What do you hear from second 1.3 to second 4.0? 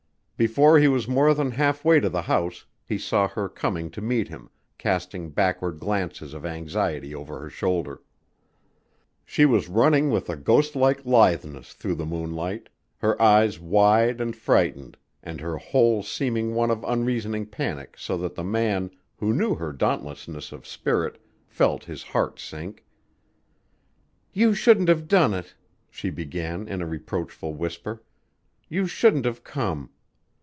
than half way to the house he saw her coming